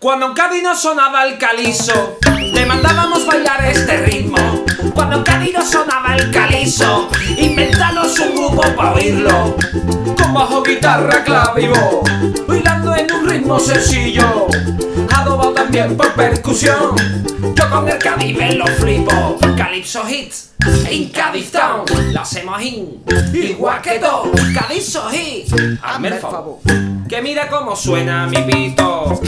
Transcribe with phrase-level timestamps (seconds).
[0.00, 2.18] Cuando en Cádiz sonaba el calizo,
[2.54, 4.38] le mandábamos bailar este ritmo.
[4.94, 9.54] Cuando en Cádiz sonaba el calizo, inventamos un grupo para oírlo.
[10.16, 11.22] Con bajo, guitarra,
[11.54, 14.46] voz, bailando en un ritmo sencillo.
[15.14, 16.96] Adobado también por percusión,
[17.54, 19.38] yo con el Cádiz me lo flipo.
[19.54, 20.52] Calypso hits,
[20.88, 23.04] en Cádiz Town, lo hacemos in,
[23.34, 24.32] igual que todo.
[25.12, 26.58] Hits, hazme el favor.
[27.10, 29.20] Que mira cómo suena mi pito.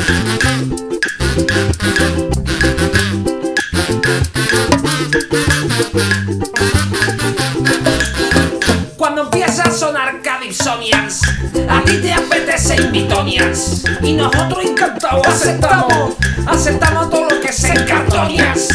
[8.96, 11.22] Cuando empieza a sonar Cadipsonians,
[11.68, 13.82] a ti te apetece Invitonians.
[14.00, 16.14] Y nosotros encantados aceptamos,
[16.46, 18.68] aceptamos todo lo que sea cartonias.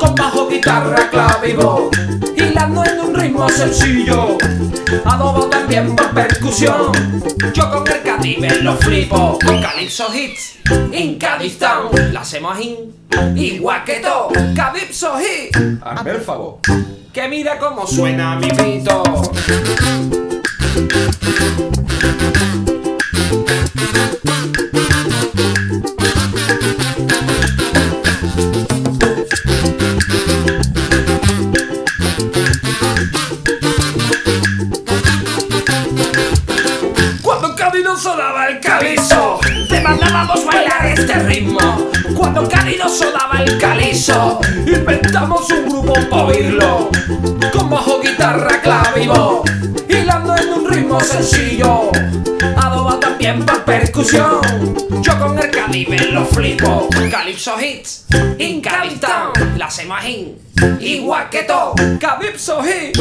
[0.00, 1.90] Con bajo, guitarra, clave y voz,
[3.40, 4.38] ritmo sencillo.
[5.04, 6.92] Adobo también por percusión,
[7.54, 9.38] yo con el Cadive lo flipo.
[9.44, 10.58] Con Calypso Hits,
[11.18, 12.94] Cádiz Town, la hacemos in,
[13.36, 14.30] igual que todo.
[14.54, 15.58] Calypso Hits,
[16.06, 16.58] el favor.
[17.12, 19.02] Que mira cómo suena mi pito.
[38.00, 41.90] Sonaba el calizo, te mandábamos bailar este ritmo.
[42.16, 42.48] Cuando
[42.78, 46.88] no sonaba el calizo, inventamos un grupo para oírlo.
[47.52, 48.60] Con bajo, guitarra,
[49.06, 49.42] voz,
[49.86, 51.90] hilando en un ritmo sencillo.
[52.56, 54.40] Adoba también por percusión,
[55.02, 55.50] yo con el
[55.88, 56.88] me lo flipo.
[57.10, 58.06] Calypso hits,
[58.62, 59.68] Cádiz Town, la
[60.08, 60.38] in,
[60.80, 61.74] igual que todo.
[62.00, 62.98] Calypso hits,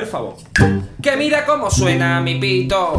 [0.00, 0.36] el favor.
[1.02, 2.98] Que mira cómo suena mi pito.